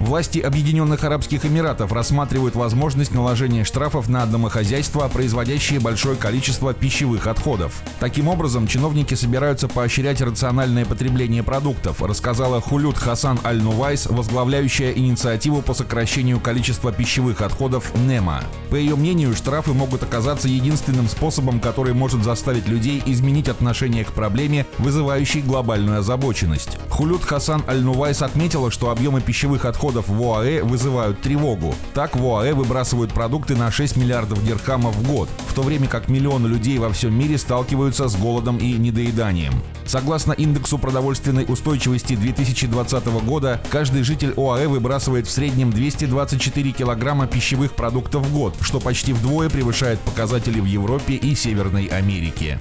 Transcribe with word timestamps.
Власти 0.00 0.38
Объединенных 0.38 1.04
Арабских 1.04 1.44
Эмиратов 1.44 1.92
рассматривают 1.92 2.56
возможность 2.56 3.12
наложения 3.12 3.64
штрафов 3.64 4.08
на 4.08 4.24
домохозяйства, 4.24 5.06
производящие 5.08 5.78
большое 5.78 6.16
количество 6.16 6.72
пищевых 6.72 7.26
отходов. 7.26 7.82
Таким 8.00 8.26
образом, 8.26 8.66
чиновники 8.66 9.12
собираются 9.12 9.68
поощрять 9.68 10.22
рациональное 10.22 10.86
потребление 10.86 11.42
продуктов, 11.42 12.00
рассказала 12.00 12.62
Хулют 12.62 12.96
Хасан 12.96 13.40
Аль-Нувайс, 13.44 14.06
возглавляющая 14.06 14.92
инициативу 14.92 15.60
по 15.60 15.74
сокращению 15.74 16.40
количества 16.40 16.92
пищевых 16.92 17.42
отходов 17.42 17.94
НЕМА. 17.94 18.42
По 18.70 18.76
ее 18.76 18.96
мнению, 18.96 19.36
штрафы 19.36 19.74
могут 19.74 20.02
оказаться 20.02 20.48
единственным 20.48 21.08
способом, 21.08 21.60
который 21.60 21.92
может 21.92 22.24
заставить 22.24 22.66
людей 22.66 23.02
изменить 23.04 23.48
отношение 23.48 24.04
к 24.06 24.12
проблеме, 24.12 24.64
вызывающей 24.78 25.42
глобальную 25.42 25.98
озабоченность. 25.98 26.78
Хулют 26.88 27.22
Хасан 27.22 27.62
Аль-Нувайс 27.68 28.22
отметила, 28.22 28.70
что 28.70 28.90
объемы 28.90 29.20
пищевых 29.20 29.66
отходов 29.66 29.89
отходов 29.90 30.08
в 30.08 30.22
ОАЭ 30.22 30.62
вызывают 30.62 31.20
тревогу. 31.20 31.74
Так 31.94 32.16
в 32.16 32.24
ОАЭ 32.24 32.54
выбрасывают 32.54 33.12
продукты 33.12 33.56
на 33.56 33.70
6 33.70 33.96
миллиардов 33.96 34.44
дирхамов 34.44 34.94
в 34.94 35.06
год, 35.06 35.28
в 35.48 35.54
то 35.54 35.62
время 35.62 35.88
как 35.88 36.08
миллионы 36.08 36.46
людей 36.46 36.78
во 36.78 36.90
всем 36.90 37.18
мире 37.18 37.38
сталкиваются 37.38 38.08
с 38.08 38.16
голодом 38.16 38.58
и 38.58 38.72
недоеданием. 38.72 39.52
Согласно 39.84 40.32
индексу 40.32 40.78
продовольственной 40.78 41.44
устойчивости 41.48 42.14
2020 42.14 43.06
года, 43.24 43.60
каждый 43.70 44.02
житель 44.02 44.32
ОАЭ 44.36 44.68
выбрасывает 44.68 45.26
в 45.26 45.30
среднем 45.30 45.72
224 45.72 46.70
килограмма 46.70 47.26
пищевых 47.26 47.72
продуктов 47.72 48.24
в 48.24 48.32
год, 48.32 48.54
что 48.60 48.78
почти 48.78 49.12
вдвое 49.12 49.50
превышает 49.50 49.98
показатели 50.00 50.60
в 50.60 50.66
Европе 50.66 51.14
и 51.14 51.34
Северной 51.34 51.86
Америке. 51.86 52.58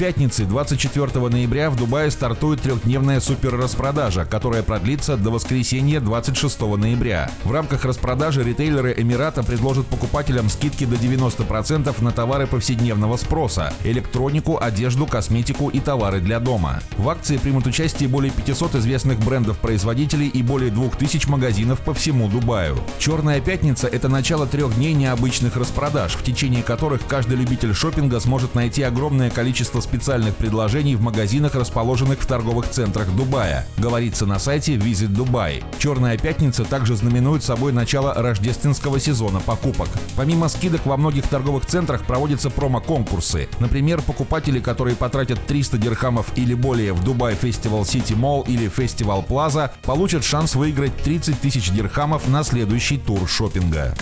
Пятницы 0.00 0.46
24 0.46 1.28
ноября 1.28 1.68
в 1.68 1.76
Дубае 1.76 2.10
стартует 2.10 2.62
трехдневная 2.62 3.20
суперраспродажа, 3.20 4.24
которая 4.24 4.62
продлится 4.62 5.18
до 5.18 5.28
воскресенья 5.28 6.00
26 6.00 6.58
ноября. 6.78 7.30
В 7.44 7.52
рамках 7.52 7.84
распродажи 7.84 8.42
ритейлеры 8.42 8.94
Эмирата 8.96 9.42
предложат 9.42 9.86
покупателям 9.88 10.48
скидки 10.48 10.86
до 10.86 10.96
90% 10.96 12.02
на 12.02 12.12
товары 12.12 12.46
повседневного 12.46 13.18
спроса– 13.18 13.74
электронику, 13.84 14.58
одежду, 14.58 15.06
косметику 15.06 15.68
и 15.68 15.80
товары 15.80 16.20
для 16.20 16.40
дома. 16.40 16.80
В 16.96 17.06
акции 17.10 17.36
примут 17.36 17.66
участие 17.66 18.08
более 18.08 18.32
500 18.32 18.76
известных 18.76 19.18
брендов-производителей 19.18 20.28
и 20.28 20.42
более 20.42 20.70
2000 20.70 21.28
магазинов 21.28 21.80
по 21.80 21.92
всему 21.92 22.26
Дубаю. 22.26 22.78
Черная 22.98 23.42
пятница– 23.42 23.86
это 23.92 24.08
начало 24.08 24.46
трех 24.46 24.76
дней 24.76 24.94
необычных 24.94 25.56
распродаж, 25.56 26.14
в 26.14 26.22
течение 26.22 26.62
которых 26.62 27.06
каждый 27.06 27.36
любитель 27.36 27.74
шопинга 27.74 28.18
сможет 28.18 28.54
найти 28.54 28.82
огромное 28.82 29.28
количество 29.28 29.82
специальных 29.90 30.36
предложений 30.36 30.94
в 30.94 31.02
магазинах, 31.02 31.56
расположенных 31.56 32.20
в 32.20 32.26
торговых 32.26 32.70
центрах 32.70 33.08
Дубая, 33.16 33.66
говорится 33.76 34.24
на 34.24 34.38
сайте 34.38 34.76
Visit 34.76 35.08
Dubai. 35.08 35.64
Черная 35.80 36.16
пятница 36.16 36.64
также 36.64 36.94
знаменует 36.94 37.42
собой 37.42 37.72
начало 37.72 38.14
рождественского 38.14 39.00
сезона 39.00 39.40
покупок. 39.40 39.88
Помимо 40.16 40.48
скидок 40.48 40.86
во 40.86 40.96
многих 40.96 41.26
торговых 41.26 41.66
центрах 41.66 42.04
проводятся 42.04 42.50
промо-конкурсы. 42.50 43.48
Например, 43.58 44.00
покупатели, 44.00 44.60
которые 44.60 44.94
потратят 44.94 45.44
300 45.46 45.78
дирхамов 45.78 46.26
или 46.36 46.54
более 46.54 46.92
в 46.92 47.02
Дубай 47.02 47.34
Festival 47.34 47.82
City 47.82 48.16
Mall 48.16 48.46
или 48.46 48.70
Festival 48.70 49.26
Plaza, 49.26 49.72
получат 49.82 50.22
шанс 50.22 50.54
выиграть 50.54 50.96
30 50.98 51.40
тысяч 51.40 51.72
дирхамов 51.72 52.28
на 52.28 52.44
следующий 52.44 52.96
тур 52.96 53.28
шопинга. 53.28 53.92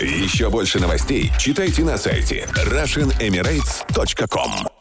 Еще 0.00 0.50
больше 0.50 0.80
новостей 0.80 1.32
читайте 1.38 1.82
на 1.82 1.96
сайте 1.96 2.46
RussianEmirates.com 2.52 4.79